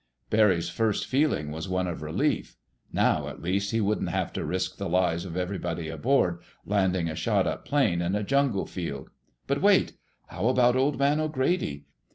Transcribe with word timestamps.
Barry's 0.31 0.67
first 0.67 1.05
feeling 1.05 1.51
was 1.51 1.69
one 1.69 1.85
of 1.87 2.01
relief. 2.01 2.57
Now, 2.91 3.27
at 3.27 3.39
least, 3.43 3.69
he 3.69 3.79
wouldn't 3.79 4.09
have 4.09 4.33
to 4.33 4.43
risk 4.43 4.77
the 4.77 4.89
lives 4.89 5.25
of 5.25 5.37
everybody 5.37 5.89
aboard, 5.89 6.39
landing 6.65 7.07
a 7.07 7.13
shot 7.13 7.45
up 7.45 7.65
plane 7.65 8.01
on 8.01 8.15
a 8.15 8.23
jungle 8.23 8.65
field. 8.65 9.11
But, 9.45 9.61
wait! 9.61 9.93
How 10.25 10.47
about 10.47 10.75
Old 10.75 10.97
Man 10.97 11.19
O'Grady? 11.19 11.85